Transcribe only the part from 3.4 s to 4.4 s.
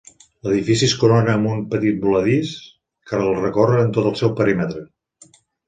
recorre en tot el seu